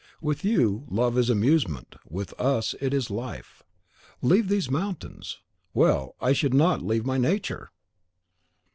With 0.19 0.43
you, 0.43 0.87
love 0.89 1.15
is 1.15 1.29
amusement; 1.29 1.95
with 2.09 2.33
us, 2.41 2.73
it 2.81 2.91
is 2.91 3.11
life. 3.11 3.61
Leave 4.23 4.47
these 4.47 4.67
mountains! 4.67 5.41
Well! 5.75 6.15
I 6.19 6.33
should 6.33 6.55
not 6.55 6.81
leave 6.81 7.05
my 7.05 7.19
nature." 7.19 7.69